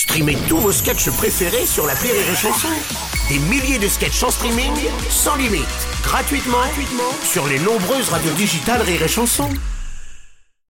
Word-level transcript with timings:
Streamez 0.00 0.38
tous 0.48 0.56
vos 0.56 0.72
sketchs 0.72 1.10
préférés 1.10 1.66
sur 1.66 1.86
la 1.86 1.92
Rire 1.92 2.14
et 2.14 2.34
Chanson. 2.34 2.68
Des 3.28 3.38
milliers 3.38 3.78
de 3.78 3.86
sketchs 3.86 4.22
en 4.22 4.30
streaming, 4.30 4.72
sans 5.10 5.36
limite, 5.36 5.60
gratuitement, 6.02 6.56
gratuitement 6.56 7.12
sur 7.22 7.46
les 7.46 7.58
nombreuses 7.58 8.08
radios 8.08 8.32
digitales 8.32 8.80
Rire 8.80 9.02
et 9.02 9.08
Chanson. 9.08 9.50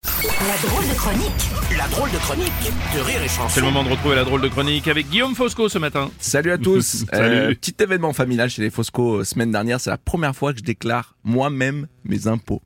La 0.03 0.69
drôle 0.69 0.87
de 0.87 0.93
chronique 0.93 1.49
La 1.75 1.87
drôle 1.87 2.11
de 2.11 2.17
chronique 2.19 2.51
de 2.95 2.99
Rire 2.99 3.23
et 3.23 3.27
Chanson. 3.27 3.49
C'est 3.49 3.61
le 3.61 3.65
moment 3.65 3.83
de 3.83 3.89
retrouver 3.89 4.15
la 4.15 4.25
drôle 4.25 4.41
de 4.41 4.47
chronique 4.47 4.87
avec 4.87 5.09
Guillaume 5.09 5.33
Fosco 5.33 5.69
ce 5.69 5.79
matin. 5.79 6.11
Salut 6.19 6.51
à 6.51 6.59
tous. 6.59 7.05
Salut. 7.11 7.35
Euh, 7.35 7.55
petit 7.55 7.73
événement 7.79 8.13
familial 8.13 8.51
chez 8.51 8.61
les 8.61 8.69
Fosco 8.69 9.21
euh, 9.21 9.23
semaine 9.23 9.49
dernière. 9.49 9.79
C'est 9.79 9.89
la 9.89 9.97
première 9.97 10.35
fois 10.35 10.53
que 10.53 10.59
je 10.59 10.63
déclare 10.63 11.15
moi-même 11.23 11.87
mes 12.03 12.27
impôts. 12.27 12.61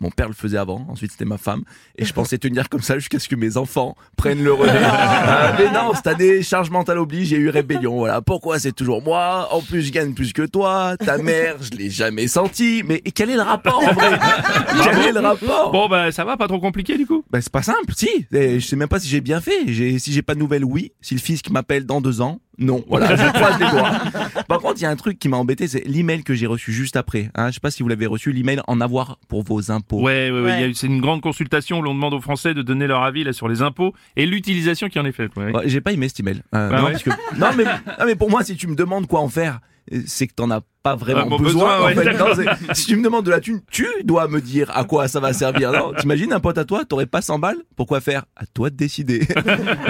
Mon 0.00 0.10
père 0.10 0.28
le 0.28 0.34
faisait 0.34 0.56
avant, 0.56 0.86
ensuite 0.88 1.12
c'était 1.12 1.26
ma 1.26 1.38
femme, 1.38 1.62
et 1.96 2.04
je 2.04 2.12
pensais 2.12 2.38
tenir 2.38 2.68
comme 2.68 2.80
ça 2.80 2.98
jusqu'à 2.98 3.18
ce 3.18 3.28
que 3.28 3.36
mes 3.36 3.56
enfants 3.56 3.96
prennent 4.16 4.42
le 4.42 4.52
relais. 4.52 4.72
Euh, 4.72 5.52
mais 5.58 5.70
non, 5.72 5.92
cette 5.94 6.06
année, 6.06 6.42
charge 6.42 6.70
mentale 6.70 6.98
oblige, 6.98 7.28
j'ai 7.28 7.36
eu 7.36 7.50
rébellion. 7.50 7.96
Voilà, 7.98 8.22
pourquoi 8.22 8.58
c'est 8.58 8.72
toujours 8.72 9.02
moi? 9.02 9.48
En 9.52 9.60
plus, 9.60 9.82
je 9.82 9.92
gagne 9.92 10.14
plus 10.14 10.32
que 10.32 10.42
toi. 10.42 10.96
Ta 10.98 11.18
mère, 11.18 11.56
je 11.60 11.76
l'ai 11.76 11.90
jamais 11.90 12.28
senti. 12.28 12.82
Mais 12.86 13.00
quel 13.00 13.30
est 13.30 13.36
le 13.36 13.42
rapport 13.42 13.78
en 13.78 13.92
vrai? 13.92 14.18
Quel 14.82 14.98
est 14.98 15.12
le 15.12 15.20
rapport? 15.20 15.70
Bon 15.72 15.88
bah 15.88 16.10
ça 16.12 16.24
va, 16.24 16.36
pas 16.36 16.48
trop 16.48 16.60
compliqué 16.60 16.96
du 16.96 17.06
coup 17.06 17.24
bah, 17.30 17.40
c'est 17.40 17.52
pas 17.52 17.62
simple, 17.62 17.92
si. 17.94 18.26
Et 18.32 18.60
je 18.60 18.66
sais 18.66 18.76
même 18.76 18.88
pas 18.88 19.00
si 19.00 19.08
j'ai 19.08 19.20
bien 19.20 19.40
fait. 19.40 19.66
Si 19.98 20.12
j'ai 20.12 20.22
pas 20.22 20.34
de 20.34 20.38
nouvelles, 20.38 20.64
oui. 20.64 20.92
Si 21.00 21.14
le 21.14 21.20
fisc 21.20 21.48
m'appelle 21.50 21.84
dans 21.86 22.00
deux 22.00 22.20
ans, 22.20 22.40
non. 22.60 22.84
Voilà, 22.88 23.16
je 23.16 23.28
croise 23.32 23.58
les 23.58 23.68
doigts. 23.70 24.42
Par 24.46 24.60
contre, 24.60 24.74
il 24.78 24.82
y 24.82 24.86
a 24.86 24.90
un 24.90 24.96
truc 24.96 25.18
qui 25.18 25.28
m'a 25.28 25.36
embêté, 25.36 25.66
c'est 25.66 25.84
l'email 25.86 26.22
que 26.22 26.34
j'ai 26.34 26.46
reçu 26.46 26.72
juste 26.72 26.94
après. 26.96 27.30
Hein, 27.34 27.48
je 27.48 27.54
sais 27.54 27.60
pas 27.60 27.70
si 27.70 27.82
vous 27.82 27.88
l'avez 27.88 28.06
reçu, 28.06 28.30
l'email 28.32 28.60
en 28.68 28.80
avoir 28.80 29.18
pour 29.28 29.42
vos 29.42 29.70
impôts. 29.72 30.00
Ouais, 30.00 30.30
ouais, 30.30 30.40
ouais, 30.42 30.72
c'est 30.74 30.86
une 30.86 31.00
grande 31.00 31.20
consultation 31.22 31.78
où 31.78 31.82
l'on 31.82 31.94
demande 31.94 32.14
aux 32.14 32.20
Français 32.20 32.54
de 32.54 32.62
donner 32.62 32.86
leur 32.86 33.02
avis 33.02 33.24
là 33.24 33.32
sur 33.32 33.48
les 33.48 33.62
impôts 33.62 33.94
et 34.16 34.26
l'utilisation 34.26 34.88
qui 34.88 34.98
en 35.00 35.04
est 35.04 35.12
faite. 35.12 35.32
ouais. 35.36 35.52
Ouais, 35.52 35.62
j'ai 35.68 35.80
pas 35.80 35.92
aimé 35.92 36.08
cet 36.08 36.20
email. 36.20 36.42
Euh, 36.54 36.70
Ah 36.72 36.76
non, 36.80 36.84
ouais 36.86 36.92
parce 36.92 37.02
que, 37.02 37.10
non, 37.38 37.48
mais, 37.56 37.64
non, 37.64 38.06
mais 38.06 38.14
pour 38.14 38.30
moi, 38.30 38.44
si 38.44 38.54
tu 38.56 38.66
me 38.68 38.74
demandes 38.76 39.06
quoi 39.06 39.20
en 39.20 39.28
faire, 39.28 39.60
euh, 39.92 40.00
c'est 40.06 40.26
que 40.26 40.34
t'en 40.34 40.50
as 40.50 40.60
pas 40.82 40.96
vraiment 40.96 41.26
bon, 41.26 41.38
besoin. 41.38 41.78
besoin, 41.78 41.86
ouais, 41.86 41.92
en 41.92 41.96
fait. 41.96 42.04
d'accord. 42.04 42.28
Non, 42.28 42.34
c'est- 42.68 42.74
si 42.74 42.86
tu 42.86 42.96
me 42.96 43.02
demandes 43.04 43.24
de 43.26 43.30
la 43.30 43.40
thune, 43.40 43.60
tu 43.70 43.86
dois 44.04 44.28
me 44.28 44.40
dire 44.40 44.70
à 44.74 44.84
quoi 44.84 45.08
ça 45.08 45.20
va 45.20 45.32
servir. 45.32 45.72
Non, 45.72 45.92
t'imagines 45.98 46.32
un 46.32 46.40
pote 46.40 46.56
à 46.58 46.64
toi, 46.64 46.84
t'aurais 46.84 47.06
pas 47.06 47.20
100 47.22 47.38
balles? 47.38 47.58
Pourquoi 47.76 48.00
faire? 48.00 48.24
À 48.36 48.46
toi 48.46 48.70
de 48.70 48.76
décider. 48.76 49.20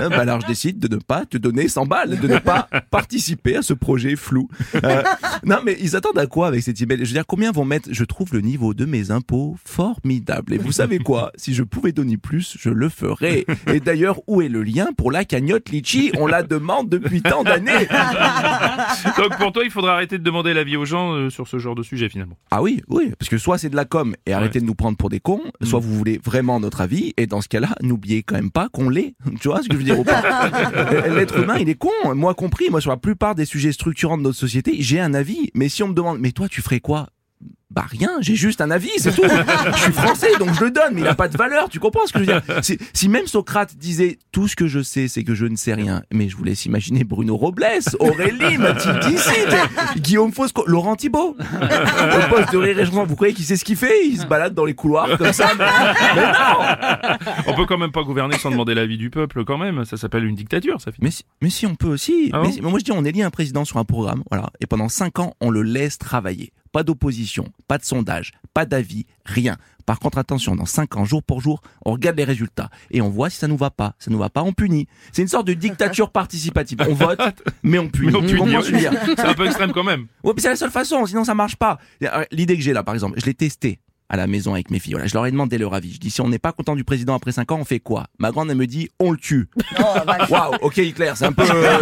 Hein, 0.01 0.09
bah 0.09 0.21
alors 0.21 0.41
je 0.41 0.47
décide 0.47 0.79
de 0.79 0.95
ne 0.95 1.01
pas 1.01 1.27
te 1.27 1.37
donner 1.37 1.69
100 1.69 1.85
balles, 1.87 2.19
de 2.19 2.27
ne 2.29 2.39
pas 2.39 2.69
participer 2.91 3.57
à 3.57 3.63
ce 3.63 3.75
projet 3.75 4.17
flou. 4.17 4.49
Euh, 4.85 5.03
non, 5.45 5.59
mais 5.65 5.77
ils 5.81 5.95
attendent 5.97 6.19
à 6.19 6.27
quoi 6.27 6.47
avec 6.49 6.63
cet 6.63 6.81
email? 6.81 6.99
Je 6.99 7.05
veux 7.05 7.13
dire, 7.13 7.27
combien 7.27 7.53
vont 7.53 7.65
mettre 7.65 7.89
Je 7.93 8.05
trouve 8.05 8.33
le 8.33 8.41
niveau 8.41 8.73
de 8.73 8.85
mes 8.87 9.11
impôts 9.11 9.57
formidable. 9.65 10.55
Et 10.55 10.59
vous 10.59 10.73
savez 10.73 10.99
quoi? 10.99 11.33
Si 11.37 11.55
je 11.55 11.63
pouvais 11.63 11.93
donner 11.93 12.17
plus, 12.17 12.57
je 12.59 12.71
le 12.71 12.89
ferais. 12.89 13.45
Et 13.67 13.81
d'ailleurs, 13.81 14.21
où 14.27 14.41
est 14.43 14.49
le 14.49 14.63
lien 14.63 14.89
pour 14.97 15.11
la 15.13 15.25
cagnotte 15.25 15.69
Litchi? 15.71 16.13
On 16.19 16.27
la 16.27 16.43
demande 16.43 16.89
depuis 16.89 17.21
tant 17.23 17.43
d'années. 17.45 17.87
Donc 19.19 19.37
pour 19.39 19.53
toi, 19.53 19.63
il 19.65 19.71
faudra 19.71 19.95
arrêter 19.95 20.19
de 20.19 20.25
demander 20.25 20.55
l'avis 20.55 20.77
aux 20.81 20.85
gens 20.85 21.13
euh, 21.13 21.31
sur 21.31 21.47
ce 21.47 21.59
genre 21.59 21.75
de 21.75 21.83
sujet 21.83 22.09
finalement. 22.09 22.37
Ah 22.51 22.63
oui, 22.63 22.83
oui, 22.89 23.13
parce 23.19 23.29
que 23.29 23.39
soit 23.39 23.59
c'est 23.59 23.69
de 23.71 23.77
la 23.77 23.85
com 23.85 24.15
et 24.27 24.33
arrêtez 24.33 24.61
de 24.61 24.65
nous 24.65 24.75
prendre 24.75 24.97
pour 24.97 25.09
des 25.11 25.21
cons, 25.21 25.43
soit 25.63 25.79
Mm. 25.81 25.83
vous 25.83 25.97
voulez 25.97 26.21
vraiment 26.25 26.59
notre 26.61 26.81
avis, 26.81 27.13
et 27.17 27.27
dans 27.27 27.41
ce 27.41 27.49
cas-là, 27.49 27.69
n'oubliez 27.83 28.23
quand 28.23 28.35
même 28.35 28.51
pas 28.51 28.69
qu'on 28.69 28.89
l'est. 28.89 29.15
Tu 29.41 29.49
vois 29.49 29.63
ce 29.63 29.69
que 29.69 29.75
je 29.75 29.79
veux 29.79 29.85
dire 29.85 29.99
ou 29.99 30.05
pas 30.05 30.23
L'être 31.09 31.39
humain, 31.39 31.59
il 31.59 31.69
est 31.69 31.75
con, 31.75 31.91
moi 32.15 32.35
compris. 32.35 32.69
Moi, 32.71 32.81
sur 32.81 32.91
la 32.91 32.97
plupart 32.97 33.35
des 33.35 33.45
sujets 33.45 33.73
structurants 33.73 34.19
de 34.19 34.23
notre 34.23 34.39
société, 34.39 34.77
j'ai 34.81 35.01
un 35.01 35.15
avis. 35.15 35.51
Mais 35.55 35.69
si 35.69 35.83
on 35.83 35.89
me 35.89 35.95
demande, 35.95 36.19
mais 36.21 36.33
toi, 36.33 36.49
tu 36.49 36.63
ferais 36.63 36.81
quoi 36.81 37.09
bah 37.71 37.85
rien, 37.89 38.11
j'ai 38.21 38.35
juste 38.35 38.61
un 38.61 38.71
avis, 38.71 38.91
c'est 38.99 39.15
tout. 39.15 39.23
je 39.77 39.79
suis 39.81 39.93
français, 39.93 40.37
donc 40.39 40.53
je 40.55 40.65
le 40.65 40.71
donne, 40.73 40.93
mais 40.95 41.03
il 41.03 41.07
a 41.07 41.15
pas 41.15 41.29
de 41.29 41.37
valeur. 41.37 41.69
Tu 41.69 41.79
comprends 41.79 42.05
ce 42.07 42.13
que 42.13 42.25
je 42.25 42.31
veux 42.33 42.41
dire? 42.41 42.61
Si, 42.93 43.09
même 43.09 43.27
Socrate 43.29 43.77
disait 43.77 44.19
tout 44.33 44.49
ce 44.49 44.57
que 44.57 44.67
je 44.67 44.83
sais, 44.83 45.07
c'est 45.09 45.23
que 45.23 45.35
je 45.35 45.47
ne 45.47 45.55
sais 45.57 45.75
rien. 45.75 46.03
Mais 46.13 46.29
je 46.29 46.37
vous 46.37 46.43
laisse 46.45 46.67
imaginer 46.67 47.05
Bruno 47.05 47.37
Robles, 47.37 47.65
Aurélie, 48.01 48.59
Mathilde 48.59 48.99
Dicite, 49.01 49.57
Guillaume 49.97 50.33
Fosco, 50.33 50.65
Laurent 50.67 50.97
Thibault. 50.97 51.37
Au 51.39 52.35
poste 52.35 52.53
de 52.53 52.59
rire 52.59 52.79
et 52.79 52.85
chanson, 52.85 53.05
vous 53.05 53.15
croyez 53.17 53.35
qu'il 53.35 53.45
sait 53.45 53.57
ce 53.57 53.65
qu'il 53.65 53.77
fait? 53.77 54.07
Il 54.07 54.19
se 54.21 54.27
balade 54.27 54.55
dans 54.55 54.65
les 54.65 54.75
couloirs 54.75 55.17
comme 55.19 55.33
ça. 55.33 55.51
Mais, 55.59 55.65
mais 56.17 56.23
non 56.27 57.37
On 57.47 57.55
peut 57.55 57.67
quand 57.67 57.79
même 57.79 57.93
pas 57.93 58.03
gouverner 58.03 58.37
sans 58.39 58.51
demander 58.51 58.75
l'avis 58.75 58.99
du 58.99 59.11
peuple 59.11 59.45
quand 59.45 59.59
même. 59.59 59.85
Ça 59.85 59.97
s'appelle 59.97 60.25
une 60.25 60.35
dictature, 60.35 60.81
ça 60.81 60.91
finit. 60.93 61.05
mais 61.05 61.11
si, 61.11 61.25
mais 61.43 61.51
si 61.51 61.67
on 61.67 61.75
peut 61.77 61.89
aussi. 61.89 62.31
Ah 62.33 62.39
mais, 62.41 62.49
bon? 62.49 62.53
si- 62.53 62.61
mais 62.63 62.71
moi 62.71 62.79
je 62.79 62.85
dis 62.85 62.93
on 62.93 63.05
élit 63.05 63.23
un 63.23 63.31
président 63.31 63.65
sur 63.65 63.77
un 63.79 63.85
programme, 63.85 64.23
voilà, 64.31 64.51
et 64.61 64.67
pendant 64.67 64.89
cinq 64.89 65.19
ans 65.19 65.35
on 65.41 65.51
le 65.51 65.63
laisse 65.63 65.99
travailler. 65.99 66.53
Pas 66.73 66.83
d'opposition, 66.85 67.47
pas 67.67 67.79
de 67.79 67.85
sondage, 67.85 68.33
pas 68.55 68.65
d'avis, 68.65 69.07
rien. 69.25 69.57
Par 69.87 69.99
contre 69.99 70.19
attention, 70.19 70.55
dans 70.55 70.67
cinq 70.67 70.97
ans, 70.97 71.05
jour 71.05 71.21
pour 71.21 71.41
jour, 71.41 71.61
on 71.85 71.93
regarde 71.93 72.17
les 72.17 72.23
résultats 72.25 72.71
et 72.93 73.01
on 73.01 73.09
voit 73.09 73.29
si 73.29 73.39
ça 73.39 73.49
nous 73.49 73.57
va 73.57 73.71
pas. 73.71 73.95
Ça 73.99 74.11
nous 74.11 74.19
va 74.19 74.31
pas, 74.31 74.43
on 74.43 74.53
punit. 74.53 74.87
C'est 75.11 75.23
une 75.23 75.29
sorte 75.29 75.49
de 75.49 75.55
dictature 75.55 76.11
participative. 76.11 76.79
On 76.89 76.95
vote, 76.95 77.21
mais 77.65 77.79
on 77.81 77.89
punit. 77.89 78.13
Mais 78.13 78.19
on 78.19 78.63
punit, 78.63 78.83
C'est 79.17 79.21
un 79.21 79.35
peu 79.35 79.47
extrême 79.47 79.73
quand 79.73 79.83
même. 79.83 80.07
Ouais, 80.23 80.33
mais 80.37 80.41
c'est 80.41 80.51
la 80.51 80.57
seule 80.57 80.71
façon, 80.71 81.05
sinon 81.07 81.25
ça 81.25 81.35
marche 81.35 81.57
pas. 81.57 81.79
Euh, 82.05 82.25
L'idée 82.31 82.57
que 82.57 82.63
j'ai 82.63 82.73
là, 82.73 82.85
par 82.85 82.95
exemple, 82.95 83.19
je 83.21 83.27
l'ai 83.27 83.35
testé 83.35 83.81
à 84.11 84.17
la 84.17 84.27
maison 84.27 84.53
avec 84.55 84.71
mes 84.71 84.79
filles. 84.81 84.93
Voilà, 84.95 85.07
je 85.07 85.15
leur 85.15 85.25
ai 85.25 85.31
demandé 85.31 85.57
leur 85.57 85.73
avis. 85.73 85.95
Je 85.95 85.99
dis 86.01 86.11
si 86.11 86.21
on 86.21 86.29
n'est 86.29 86.39
pas 86.41 86.51
content 86.53 86.75
du 86.75 86.83
président 86.85 87.15
après 87.15 87.31
5 87.33 87.51
ans, 87.53 87.59
on 87.61 87.65
fait 87.65 87.79
quoi? 87.81 88.09
Ma 88.19 88.33
grande 88.33 88.51
elle 88.51 88.57
me 88.57 88.67
dit 88.67 88.91
on 88.99 89.13
le 89.13 89.17
tue. 89.17 89.49
Waouh, 90.29 90.55
ok 90.61 90.77
Hitler, 90.79 91.13
c'est 91.15 91.27
un 91.27 91.33
peu. 91.33 91.45
euh, 91.49 91.77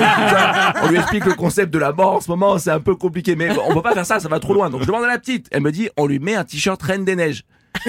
on 0.83 0.89
lui 0.89 0.99
explique 0.99 1.25
le 1.25 1.34
concept 1.34 1.72
de 1.72 1.78
la 1.78 1.93
mort 1.93 2.16
en 2.16 2.21
ce 2.21 2.31
moment, 2.31 2.59
c'est 2.59 2.71
un 2.71 2.81
peu 2.81 2.94
compliqué, 2.94 3.34
mais 3.34 3.49
on 3.59 3.72
peut 3.75 3.83
pas 3.83 3.94
faire 3.94 4.06
ça, 4.06 4.21
ça 4.21 4.28
va 4.28 4.39
trop 4.41 4.53
loin. 4.55 4.69
Donc 4.71 4.83
je 4.83 4.87
demande 4.87 5.05
à 5.05 5.09
la 5.09 5.19
petite. 5.19 5.49
Elle 5.50 5.62
me 5.62 5.72
dit 5.72 5.89
on 5.97 6.06
lui 6.06 6.19
met 6.19 6.34
un 6.34 6.44
t-shirt 6.44 6.81
Reine 6.83 7.05
des 7.05 7.16
Neiges. 7.16 7.44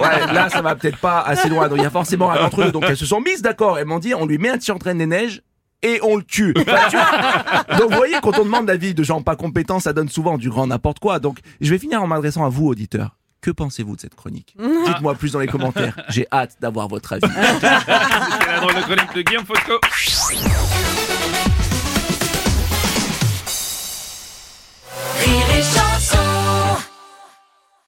Ouais, 0.00 0.32
là 0.32 0.48
ça 0.48 0.62
va 0.62 0.74
peut-être 0.74 0.98
pas 0.98 1.20
assez 1.20 1.48
loin. 1.48 1.68
Donc 1.68 1.78
il 1.78 1.82
y 1.82 1.86
a 1.86 1.90
forcément 1.90 2.30
un 2.30 2.44
entre 2.44 2.62
eux. 2.62 2.72
Donc 2.72 2.84
elles 2.88 2.96
se 2.96 3.06
sont 3.06 3.20
mises 3.20 3.42
d'accord. 3.42 3.78
Elles 3.78 3.86
m'ont 3.86 3.98
dit 3.98 4.14
on 4.14 4.26
lui 4.26 4.38
met 4.38 4.48
un 4.48 4.58
t-shirt 4.58 4.82
Reine 4.82 4.98
des 4.98 5.06
Neiges. 5.06 5.42
Et 5.82 5.98
on 6.02 6.16
le 6.16 6.22
tue. 6.22 6.54
Enfin, 6.56 6.78
tu 6.90 6.96
vois 6.96 7.78
Donc 7.78 7.90
vous 7.90 7.96
voyez, 7.96 8.16
quand 8.22 8.38
on 8.38 8.44
demande 8.44 8.66
l'avis 8.66 8.94
de 8.94 9.02
gens 9.02 9.22
pas 9.22 9.36
compétents, 9.36 9.80
ça 9.80 9.92
donne 9.92 10.08
souvent 10.08 10.38
du 10.38 10.48
grand 10.48 10.66
n'importe 10.66 10.98
quoi. 10.98 11.18
Donc 11.18 11.38
je 11.60 11.70
vais 11.70 11.78
finir 11.78 12.02
en 12.02 12.06
m'adressant 12.06 12.44
à 12.44 12.48
vous, 12.48 12.66
auditeurs. 12.68 13.16
Que 13.40 13.50
pensez-vous 13.50 13.96
de 13.96 14.00
cette 14.00 14.14
chronique? 14.14 14.54
Dites-moi 14.86 15.16
plus 15.16 15.32
dans 15.32 15.40
les 15.40 15.48
commentaires. 15.48 15.98
J'ai 16.08 16.26
hâte 16.30 16.56
d'avoir 16.60 16.86
votre 16.86 17.14
avis. 17.14 17.26
C'est 17.60 17.66
la 17.66 18.60
drôle 18.60 18.74
de 18.74 18.80
chronique 18.82 19.14
de 19.16 19.22
Guillaume. 19.22 19.44